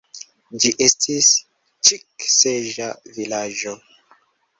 [0.61, 1.27] Ĝi estis
[1.89, 2.87] ĉik-seĝa
[3.19, 3.75] vilaĝo.